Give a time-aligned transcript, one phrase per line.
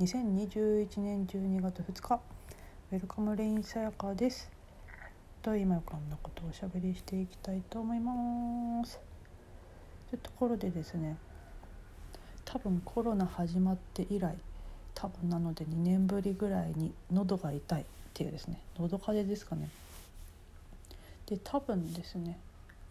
[0.00, 2.20] 2021年12月2日
[2.90, 4.12] welcome rain さやか。
[4.12, 4.50] です。
[5.40, 8.98] と今こんなことをおしゃべりしていきたいと思います。
[10.10, 11.16] というところでですね
[12.44, 14.36] 多分コロナ始まって以来
[14.96, 17.84] 多分なので2年ぶりぐらいに喉が痛いっ
[18.14, 19.68] ていうですね喉風邪ですかね。
[21.26, 22.40] で多分ですね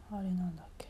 [0.10, 0.88] あれなんだっけ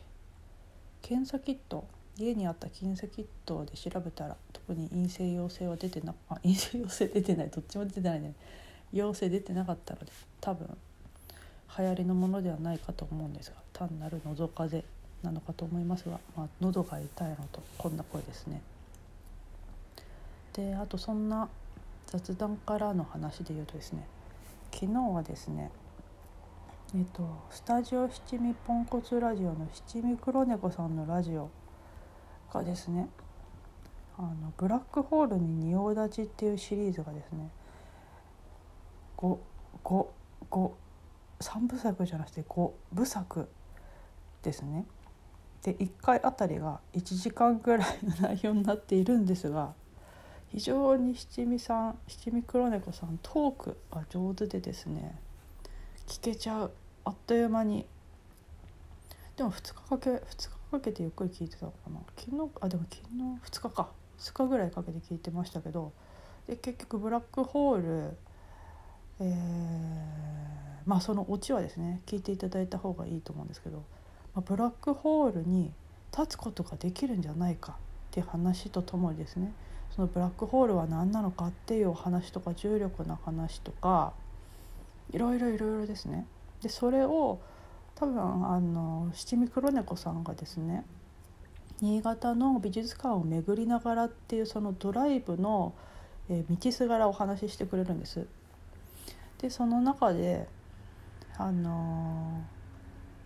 [1.02, 1.84] 検査キット
[2.18, 8.34] 家にあった検査キットで調べたら特に陰性陽性は出てなあ陰性陽性出てないどっちも出てないね
[8.92, 10.68] 陽性出てなかったので多分
[11.76, 18.60] 流行りのものではないかと思うんですが単なる喉風邪なのかと思いますが、まあ、喉が痛いのとこんな声ですね。
[20.52, 21.48] であとそんな
[22.06, 24.06] 雑談からの話で言うとですね
[24.72, 25.72] 昨日はですね
[26.94, 31.50] えっとスタジオ七味ポンコツラジオの七味黒猫さんのラジオ
[32.54, 33.08] がですね
[34.16, 37.50] あのブラックホールに仁王立ちっていうシリーズがですね
[39.18, 39.36] 5
[39.82, 40.06] 5
[40.50, 40.70] 5
[41.40, 43.48] 3部作じゃなくて5部作
[44.42, 44.86] ですね。
[45.62, 49.72] で1回あたりが1時間ぐらいの内容になっているんですが
[50.48, 55.18] 非常に七味さん七味黒猫さんトークが上手でですね
[56.06, 56.72] 聞けちゃう
[57.06, 57.86] あっという間に
[59.36, 62.00] でも2日かけ2日かけてゆっくり聞いてたのかな。
[62.16, 63.88] 昨日あでも昨日2日か。
[64.18, 65.92] 2日ぐらいかけて聞いてましたけど。
[66.46, 68.16] で結局ブラックホール
[69.20, 69.28] えー、
[70.86, 73.78] まあそのオチはですね聞いていただいた方がいいと思うんですけど、
[74.34, 75.72] まあ、ブラックホールに
[76.16, 77.76] 立つことができるんじゃないかっ
[78.10, 79.52] ていう話とともにですね
[79.94, 84.12] そのブラックホールは何なのかっていうお話とか重力の話とか
[85.12, 86.26] いろいろいろいろですね。
[86.62, 87.38] でそれを
[87.94, 90.84] 多分あの七味黒猫さんがですね
[91.80, 95.74] 新潟の美術館を巡りながらっていうそのドライブの、
[96.28, 98.26] え、道すがらお話ししてくれるんです。
[99.38, 100.48] でその中で
[101.36, 102.44] あの、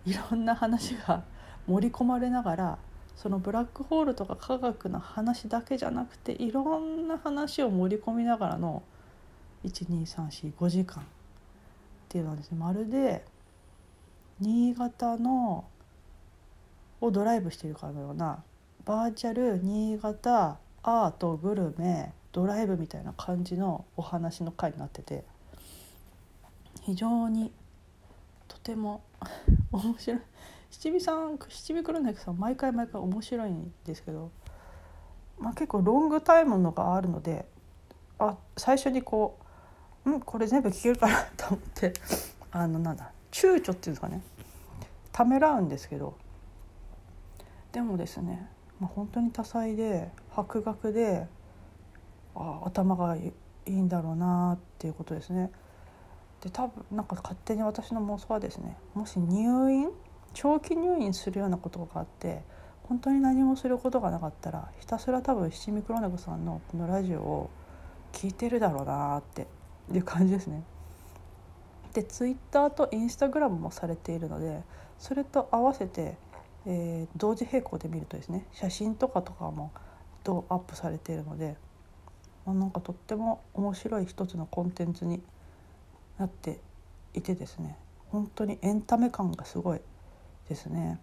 [0.05, 1.23] いろんな話が
[1.67, 2.77] 盛り込まれながら
[3.15, 8.81] そのブラックホールとか科学の話だけじゃなくていろんな話を盛り込みながらの
[9.65, 11.05] 12345時間っ
[12.07, 13.23] ていうのはですねまるで
[14.39, 15.65] 新潟の
[17.01, 18.43] をドライブしているかのような
[18.85, 25.23] バーチャル新潟アートグルメドライブみたいな感じのお話の回になってて
[26.81, 27.51] 非常に
[28.47, 29.01] とても
[29.71, 30.21] 面白い。
[30.71, 34.31] 七味さん七味黒猫さん毎回毎回面白いんですけど、
[35.39, 37.45] まあ、結構ロングタイムのがあるので
[38.19, 39.39] あ最初にこ
[40.05, 41.93] う「うんこれ全部聞けるかな」と思って
[42.51, 44.21] あのなんだ躊躇っていうんですかね
[45.11, 46.15] ためらうんですけど
[47.71, 48.47] でもですね、
[48.79, 51.27] まあ、本当に多彩で博学で
[52.35, 53.33] あ頭がい
[53.65, 55.51] いんだろうなっていうことですね。
[56.41, 59.89] で多分なんか勝手に私の妄想はですねもし入院
[60.33, 62.43] 長期入院するようなことがあって
[62.83, 67.49] 本当に何もすることがなかったらひたすら多分七味黒猫さんのこのラジオを
[68.13, 69.47] 聞いてるだろうなって
[69.93, 70.63] いう感じですね。
[71.93, 74.61] でツイッターとインスタグラムもされているので
[74.97, 76.17] それと合わせて、
[76.65, 79.71] えー、同時並行で見るとですね写真とかとかも
[80.23, 81.55] どうアップされているので、
[82.45, 85.21] まあ、なんかとっても面白い一つのコンテンツに
[86.17, 86.59] なって
[87.13, 87.77] いてですね
[88.09, 89.81] 本当にエンタメ感がすごい
[90.47, 90.99] ですね。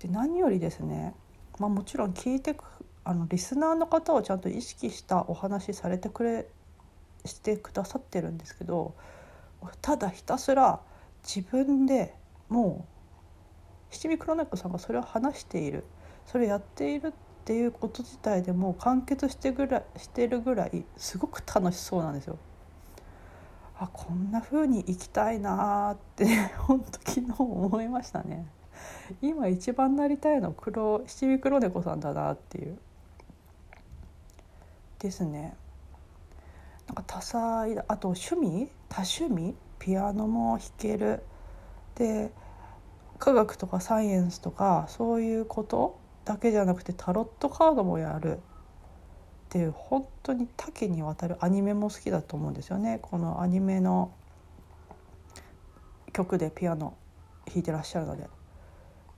[0.00, 1.14] で何よりですね、
[1.60, 2.56] まあ、もちろん聞いて
[3.04, 6.46] あのリスナーの方をちゃんと意識したお話されてくれ
[7.24, 8.94] してくださってるんですけど
[9.80, 10.80] ただひたすら
[11.22, 12.14] 自分で
[12.48, 12.86] も
[13.90, 15.84] う七味黒猫さんがそれを話している
[16.26, 17.12] それをやっているっ
[17.44, 22.38] ていうこと自体でもう完結してぐらいしてるぐらいすごく楽しそうなんですよ。
[23.78, 26.24] あこんな風に生きたいなって
[26.58, 28.46] 本当昨日思いましたね。
[29.20, 32.78] 今一番なりたいの黒七味黒猫さんだなっていう。
[35.00, 35.56] ですね。
[36.94, 37.84] なんか多彩だ。
[37.88, 38.68] あと趣味？
[38.88, 39.54] 多趣味？
[39.78, 41.22] ピアノも弾ける。
[41.94, 42.30] で
[43.18, 48.38] 科学とかサイエンスとかそういうことだけじゃなくてタロットカードもやる。
[48.38, 48.40] っ
[49.48, 51.36] ていう本当に多岐にわたる。
[51.40, 52.98] アニメも好きだと思うんですよね。
[53.02, 54.12] このアニメの
[56.12, 56.94] 曲でピアノ
[57.46, 58.28] 弾いてらっしゃるので。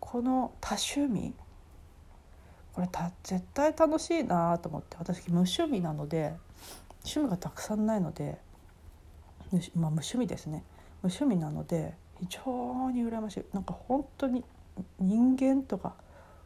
[0.00, 1.34] この多趣味？
[2.72, 2.88] これ
[3.22, 4.96] 絶対楽しいなと思って。
[4.98, 6.34] 私無趣味なので
[7.04, 8.38] 趣味がたくさんないので、
[9.52, 10.64] まあ、無趣味ですね。
[11.02, 13.44] 無趣味なので非常に羨ましい。
[13.52, 14.44] なんか本当に
[14.98, 15.94] 人間とか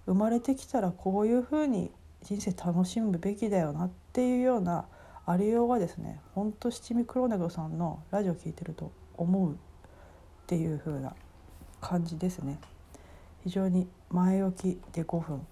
[0.07, 1.91] 生まれてきたらこういうふうに
[2.23, 4.87] 人生楽しむべきだよなっていうような
[5.27, 9.57] ありようがですねほんと七味黒猫さんのラジオ聞いてると思うっ
[10.47, 11.15] ていう風な
[11.81, 12.59] 感じですね。
[13.45, 15.47] 非常に前置きで5分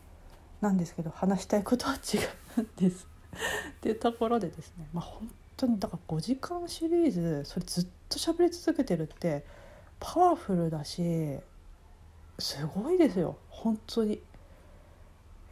[0.61, 2.19] なんですけど話したいことは違
[2.59, 3.16] うんです。
[3.35, 9.45] っていうところでですねまあ本当にだから5時間シリーズそれずっと喋り続けてるって
[10.01, 11.39] パワフルだし
[12.39, 13.39] すごいですよ。
[13.49, 14.15] 本当に。
[14.15, 14.21] い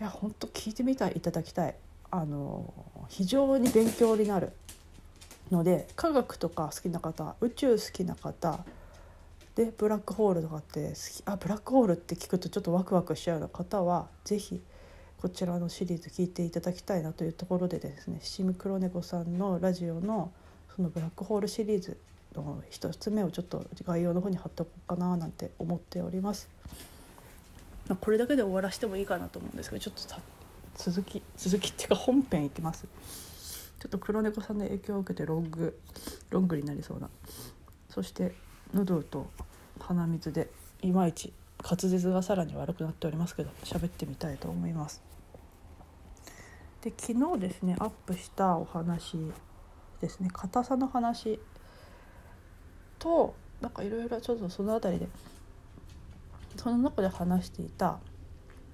[0.01, 1.75] や本当聞いてみたいいただきたい。
[2.11, 2.73] あの
[3.09, 4.53] 非常に勉強になる。
[5.51, 8.65] ので科学とか好きな方宇宙好きな方
[9.55, 14.63] でブラックホールとかって好きあブラックホールって聞くとちょっとワクワクしちゃうような方は是非
[15.25, 20.31] こちらのシリーズ聞いていただきたいなというところでですね七味黒猫さんのラジオの
[20.77, 21.97] そのブラックホールシリーズ
[22.37, 26.51] の一つ目をちょっと概要の方に貼っておこうかななんて思っております。
[28.03, 30.15] これだけで終わらせてもいいかなと思うんですけどちょっと
[30.77, 32.87] 続き続きっていうか本編いきます。
[33.81, 35.81] ちょっと黒猫さんの影響を受けてロング
[36.29, 37.09] ロングになりそうな。
[37.89, 38.35] そして
[38.75, 39.31] 喉と
[39.81, 40.51] 鼻水で
[40.83, 41.33] いまいち
[41.63, 45.14] 滑舌がさらに悪くなっておりますけど喋ってみたいと思います。
[46.85, 49.17] で昨日ですねアップしたお話
[50.03, 51.41] ですね硬さの話
[52.99, 55.09] となんかいろいろちょっとその辺りで
[56.57, 57.99] その中で話していた、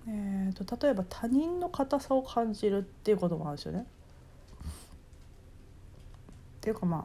[0.08, 3.80] えーと、例えば他人の硬さを感じるっていうこともあるんですよね。
[3.80, 3.84] っ
[6.60, 7.04] ていうかまあ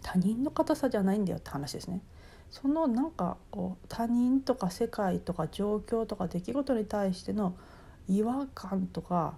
[0.00, 2.00] 他人の硬さじゃないんだよって話ですね。
[2.50, 7.56] そのなんかこう他人とか世界とか状況とか出来事に対しての
[8.08, 9.36] 違和感とか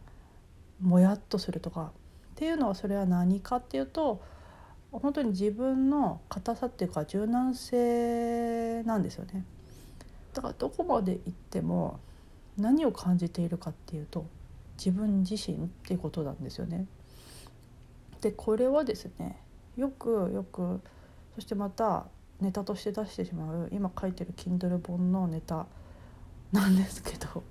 [0.81, 1.93] もやっとするとか
[2.37, 4.23] っていうのはそれは何かっていうと
[4.93, 9.45] 本当に自分の硬さっていうか柔軟性なんですよね。
[10.33, 11.99] だからどこまで行っても
[12.59, 14.27] 何を感じているかっていうと
[14.79, 16.87] 自分自身っていうことなんですよね。
[18.21, 19.39] でこれはですね
[19.77, 20.81] よくよく
[21.35, 22.07] そしてまた
[22.41, 25.67] ネタとして出してしまう今書いてる Kindle 本のネタ
[26.53, 27.43] なんですけど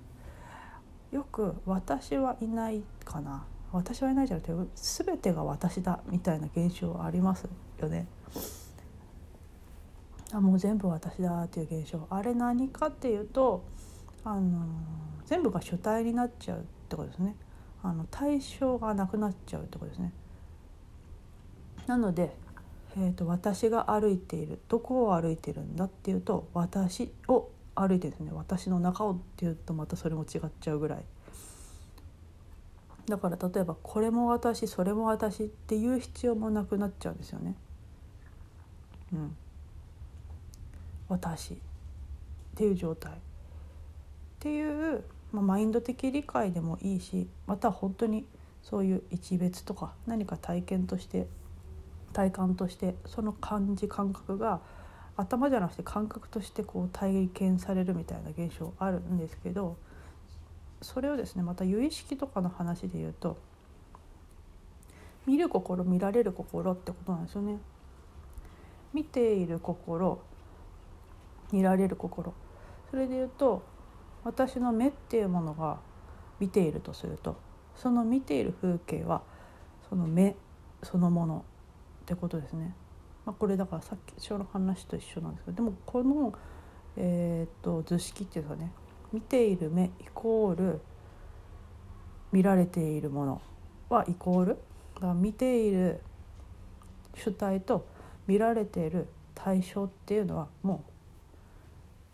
[1.10, 4.70] よく「私はいないかな」「私はいない」じゃなくて
[5.04, 7.48] 「全てが私だ」みたいな現象あります
[7.78, 8.06] よね。
[10.32, 12.06] あもう全部私だっていう現象。
[12.10, 13.62] あれ何かっていうと
[14.24, 14.66] あの
[15.24, 17.36] 全部が主体になっちゃうってことですね。
[17.82, 20.12] あの対象がなくなっちゃうってことですね。
[21.86, 22.36] なので、
[22.96, 31.04] えーと、私が歩いているどこを歩いているんだっていうと私を歩いてですね私の中をっていうとまたそれも違っちゃうぐらい。
[33.06, 37.54] だから例えばこれも私それも私っていう必要もなくなっちゃうんですよね。
[39.12, 39.36] うん。
[41.08, 41.56] 私っ
[42.56, 43.12] ていう状態。
[43.12, 43.16] っ
[44.40, 48.26] ていう、まあ、マインド的理解でもいいしまた本当に
[48.62, 51.26] そういう一別とか何か体験として
[52.12, 54.60] 体感としてその感じ感覚が
[55.16, 59.76] 頭じゃなくて感覚としてこう体験されるみたいな現象あるんですけど
[60.82, 63.38] それをですねまた有意識とかの話で言うと
[65.26, 67.58] 見る心見られる心ってことなんですよね。
[68.94, 70.20] 見ている心
[71.52, 72.32] 見られる心
[72.90, 73.62] それで言うと
[74.24, 75.78] 私の目っていうものが
[76.40, 77.36] 見ているとすると
[77.76, 79.22] その見ている風景は
[79.88, 80.36] その目
[80.82, 81.44] そのもの
[82.02, 82.74] ってことですね。
[83.26, 86.32] まあ、これだからさっきの話と一緒なんですけどでもこの、
[86.96, 88.70] えーと、図式っていうかね
[89.12, 90.80] 見ている目イコール
[92.30, 93.42] 見られているもの
[93.88, 94.58] はイコール
[94.94, 96.00] だから見ている
[97.14, 97.86] 主体と
[98.28, 100.84] 見られている対象っていうのはも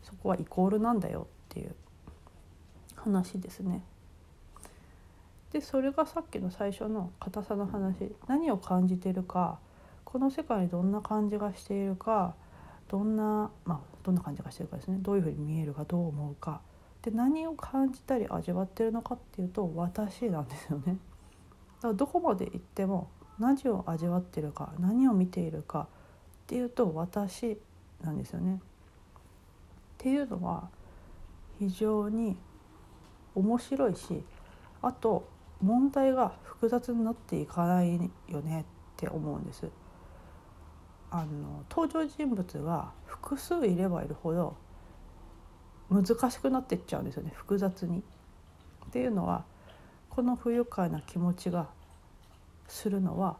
[0.02, 1.74] うそこはイコールなんだよっていう
[2.96, 3.84] 話ですね。
[5.52, 9.58] でそれがさっきの最初の硬さの話何を感じてるか
[10.12, 12.34] この世界にどんな感じがしているか
[12.88, 16.60] どんなまあどんな感じがしてるかですねどういうふうに見えるかどう思うか
[17.00, 20.98] で何を感じたり味わってるのかっていうと私なんですよね。
[21.76, 27.58] だからどこまで行っても何を味わってるか何を見ているかっていうと私
[28.04, 28.56] なんですよね。
[28.56, 28.58] っ
[29.96, 30.68] ていうのは
[31.58, 32.36] 非常に
[33.34, 34.22] 面白いし
[34.82, 35.26] あと
[35.62, 38.64] 問題が複雑になっていかないよねっ
[38.96, 39.70] て思うんです。
[41.14, 44.56] あの登場人物が複数いればいるほど
[45.90, 48.02] 難しくなっていっちゃうんですよね複雑に。
[48.86, 49.44] っていうのは
[50.08, 51.68] この不愉快な気持ちが
[52.66, 53.36] するのは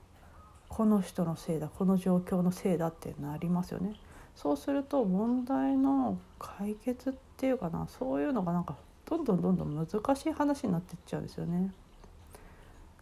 [0.69, 3.95] この人のせいだこの状況のせいだってなりますよね。
[4.37, 8.77] そうすると問題の解決っていうかなそういうのがなんか
[9.07, 11.73] どんどんどんどん難しい話になっていっちゃうんですよね。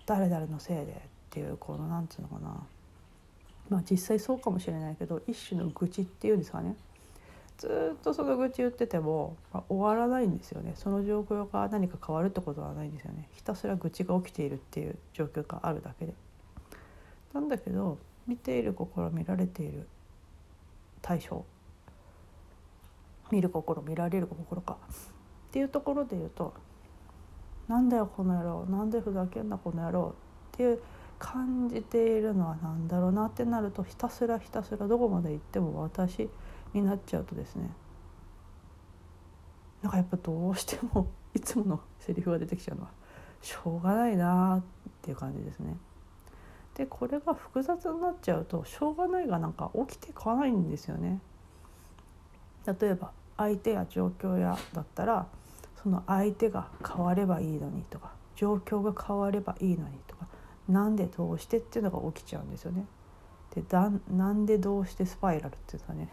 [0.06, 0.96] 誰々のせいでっ
[1.30, 2.56] ていうこのなんつうのかな
[3.70, 6.76] まあ実際そうかもしれないけど一種の愚痴っていうんですかね。
[7.56, 10.72] ずっとその愚痴言ってても、まあ、終わらないんですよね。
[10.76, 13.28] その状況が何か変わるってことはないんですよね。
[13.32, 16.14] ひたすら愚痴が起きているっていう状況があるだけで。
[17.32, 19.86] なんだけど見ている心見られている
[21.00, 21.44] 対象
[23.30, 24.76] 見る心見られる心か。
[25.50, 26.54] っていうところで言うと
[27.68, 30.14] 「なんだよこの野郎なんでふざけんなこの野郎」
[30.54, 30.80] っていう
[31.20, 36.28] 感じているのは何だろうなってなるとひたすらひたすらどこまで行っても私
[36.72, 37.70] になっちゃうとですね
[39.82, 42.90] なんかやっぱどうしてもいつものセリフが出てきちゃうのは
[43.42, 44.62] しょうがないなっ
[45.02, 45.76] ていう感じですね。
[46.74, 51.20] でこれが複雑になっちゃうとしょうがないがなんか起きてこないんですよね。
[52.66, 55.26] 例えば相手や状況やだったら
[55.82, 60.26] その相手が変わればいいのにとか状況が変わればいいのにとか
[60.70, 62.86] なんでどうしてっていうのが起きちゃうんですよね。
[63.54, 66.08] でだなんでどうしてスパイラルっていうかね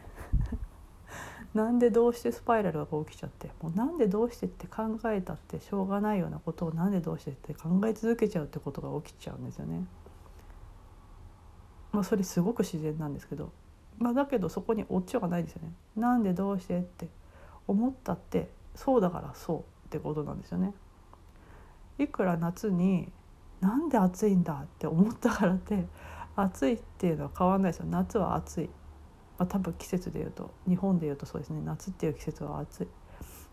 [1.54, 9.86] なんでどうしてスパイラルが起きちゃってもうなんでどうしてって考えたってしょうがないようなことをなんでどうしてって考え続けちゃうってことが起きちゃうんですよね。
[11.92, 13.52] まあ、それすごく自然なんですけど、
[13.98, 15.74] まあ、だけどそこにオチはないですよね。
[15.96, 17.08] なんでどうしてって
[17.68, 20.74] 思ったってそうだからそうってことなんですよね。
[22.00, 23.12] いくら夏に
[23.62, 25.86] なんで暑いんだって思ったからって
[26.36, 27.86] 暑いっていうのは変わらないですよ。
[27.90, 28.70] 夏は暑い、
[29.38, 31.62] まあ、多分季節でいうと日本でいうとそうですね。
[31.64, 32.88] 夏っていう季節は暑い。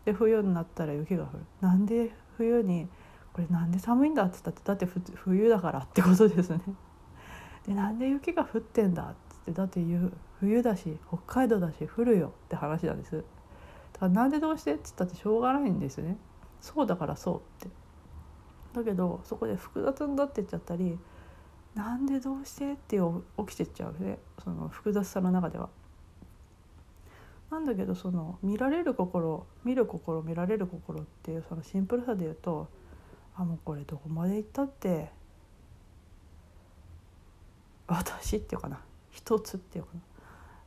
[0.05, 1.45] で冬になったら雪が降る。
[1.61, 2.89] なんで冬に
[3.33, 6.61] これなんで寒いんだって言ったってだって冬だからってことですね。
[7.67, 9.81] でなんで雪が降ってんだっつってだって
[10.41, 13.25] 冬だし北海道だし降るよって話なんです。
[13.95, 16.17] だからなんでどうしてっつったってしょうがないんですね。
[16.61, 17.84] そうだからそうって。
[18.75, 20.99] だけどそこで複雑になってっちゃったり
[21.75, 22.99] なんでどうしてって
[23.39, 25.71] 起きてっちゃうねその複雑さの中では。
[27.51, 32.69] なんだけどその見られる心見る心見られる心っていうそのシンプルさで言うと
[33.37, 35.11] あもうこれどこまで行ったって
[37.87, 40.03] 私っていうかな一つっていうかなっ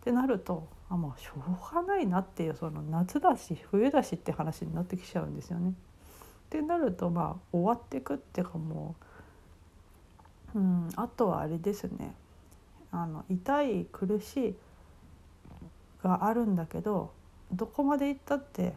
[0.01, 5.73] てなるとあもうしょうがないなっていうその夏だし冬だしって話になってきちゃうんですよね。
[6.47, 8.95] ってなるとまあ終わってくっていうかも。
[10.55, 12.15] う、うん、あとはあれですね。
[12.91, 14.55] あの痛い苦しい
[16.03, 17.11] があるんだけど
[17.51, 18.73] どこまで行ったって、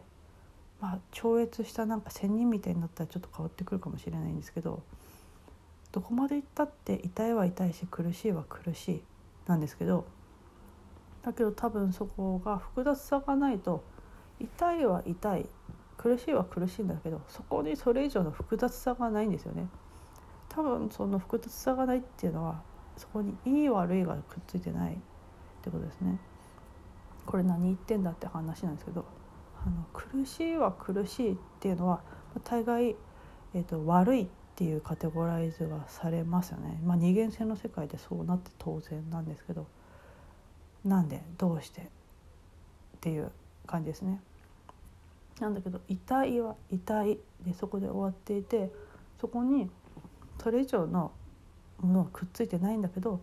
[0.81, 4.83] まあ、超越したなんか仙人みたいになったらちょっと変わってくるかもしれないんですけど
[5.91, 9.01] どこまで行ったって痛いは痛いし苦しいは苦しい
[9.47, 10.05] なんですけど
[11.23, 13.83] だけど多分そこが複雑さがないと
[14.39, 15.45] 痛いは痛い
[16.01, 19.67] 苦しいは苦しいんだけどそこにそれ以上の複雑さがないんですよね。
[20.49, 22.61] 多分その複雑さがないっていうのは
[22.97, 24.97] そこにいい悪いがくっついてないっ
[25.61, 26.19] てことですね。
[27.25, 29.05] これ何言ってんだって話なんですけど
[29.63, 32.01] あの苦しいは苦しいっていうのは
[32.43, 32.95] 大概、
[33.53, 36.81] えーと、悪いっていうカテゴライズがされますよね。
[36.83, 39.67] まあ、二元性の世界でそうなって当然なんですけど
[40.83, 41.85] なんでどうしてっ
[43.01, 43.31] ていう
[43.67, 44.19] 感じですね。
[45.41, 48.71] なんだけど痛いは痛いでそこで終わっていて
[49.19, 49.69] そこに
[50.41, 51.11] それ以上の
[51.79, 53.21] ものはくっついてないんだけど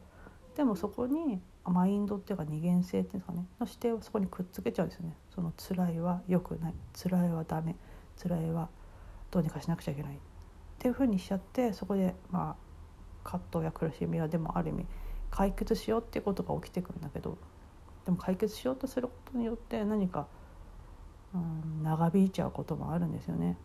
[0.57, 5.17] でもそこにマインドっていうか二元性っていうんですかねの視点をそこにくっつけちゃうんですよね。
[5.35, 7.77] その辛いは良くない辛いはダメ
[8.21, 8.69] 辛いは
[9.31, 10.19] どうにかしなくちゃいけないっ
[10.79, 12.69] ていうふうにしちゃってそこでまあ
[13.23, 14.87] 葛藤や苦しみはでもある意味
[15.31, 17.37] 解決しようっていうことが起きてくるんだけど
[18.05, 20.27] でも解決しようとすることによって何か
[21.83, 23.57] 長引いちゃうこともあるんですよね。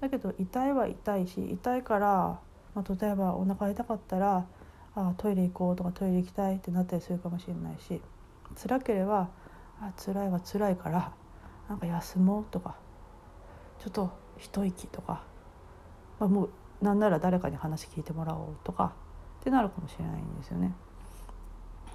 [0.00, 2.38] だけど痛いは痛いし痛いから、
[2.74, 4.46] まあ、例えばお腹痛かったら
[4.94, 8.00] あトイレ行こうとかトイレ行きたいってなったりするかもしれないし
[8.60, 9.30] 辛ければ
[9.80, 11.12] あ辛いは辛いから
[11.68, 12.76] なんか休もうとか
[13.78, 15.22] ちょっと一息とか、
[16.20, 16.50] まあ、もう
[16.82, 18.92] なんなら誰かに話聞いてもらおうとか
[19.40, 20.74] ってなるかもしれないんですよね。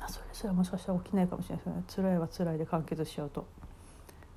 [0.07, 3.45] それすらもしかしたら起きないかもしれないですよね辛いは辛いで完結しちゃうと。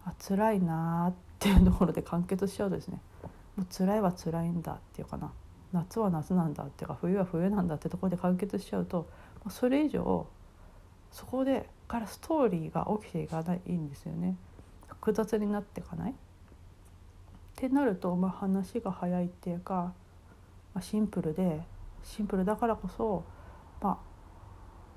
[0.05, 3.01] あ辛いなっていうところで完結しちゃうとですね。
[3.57, 5.33] もう辛いは辛いんだっていうかな。
[5.73, 9.09] 夏は夏なんだっていうか冬は冬なんだってところで完結しちゃうと
[9.49, 10.27] それ以上
[11.11, 14.37] そこでからストーリーが起きていかないんですよね。
[14.89, 16.13] 複雑になっていかない。
[16.13, 16.15] っ
[17.57, 19.93] てなると、まあ、話が早いっていうか、
[20.75, 21.61] まあ、シンプルで
[22.03, 23.25] シンプルだからこそ、
[23.81, 23.99] まあ、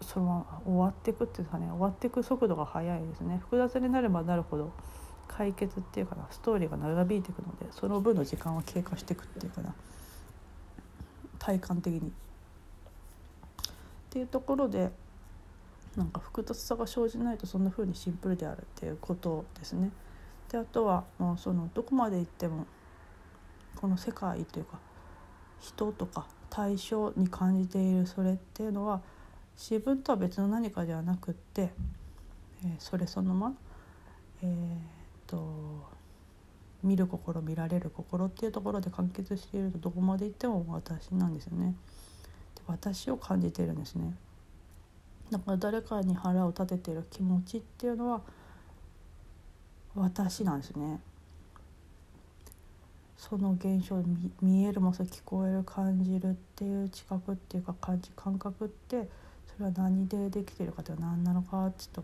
[0.02, 4.72] そのまま終わっていくっていうかね終わっていく速度が速いですね複雑になればなるほど
[5.28, 9.74] 解決っていうかなストーリーが長引いていくのでその分の時間は経過していくっていうかな
[11.40, 12.00] 体感的に。
[12.00, 12.12] っ
[14.10, 14.92] ていうところで
[15.98, 19.92] なんか複雑さが生じないとそんな風にシンプルであるっていうことですね。
[20.50, 22.66] であとはもうそのどこまで行っても
[23.76, 24.80] この世界というか
[25.60, 29.02] 人とか対象に感じているそれっていうのは
[29.58, 31.72] 自分とは別の何かではなくって、
[32.64, 33.56] えー、それそのまま、
[34.44, 34.52] えー、っ
[35.28, 35.96] と
[36.84, 41.76] 見る心見られる心っていうところで完結しているとどこまで行っても私なんですよね。
[42.56, 44.14] で私を感じているんですね。
[45.32, 48.22] だから誰かに腹を立てている気持ちっていうのは
[49.96, 51.00] 私なんですね。
[53.18, 59.10] その現象見見えるもそう聞こえる感じるっていう知覚っていうか感じ感覚って
[59.58, 62.04] それは何でできてるかという何なのかちょっ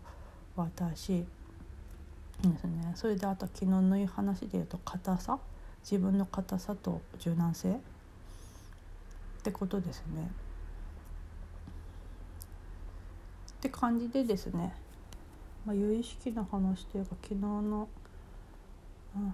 [0.56, 1.24] 私
[2.42, 5.38] ですねそれであと昨日の話で言うと硬さ
[5.82, 7.74] 自分の硬さと柔軟性っ
[9.42, 10.30] てことですね。
[13.50, 14.72] って感じでですね、
[15.66, 17.88] まあ、有意識の話というか昨日の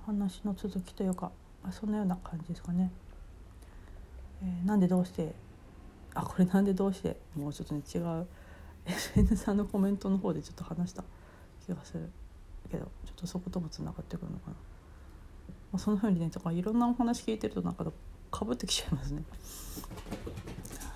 [0.06, 1.30] 話の続きというか、
[1.62, 2.90] あ、そんなような感じですかね。
[4.42, 5.34] えー、なんでどうして
[6.20, 7.16] あこれなんでどうして？
[7.36, 8.26] もうちょっとね違う。
[8.86, 11.04] FN さんのコメントの方でちょっと話した。
[11.64, 12.10] 気がする。
[12.70, 14.52] けどちょっとそこともつながってくるのかな、
[15.72, 17.86] まあ、そんな風にねとかいろんなお話聞いてるとなんか
[18.30, 19.22] かぶってきちゃいますね。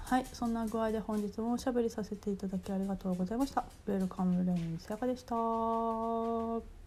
[0.05, 3.65] はいそんな具合で本日もおしゃべりさせていただきありがとうございました。
[3.87, 6.82] ウェルカムレインさやかでした。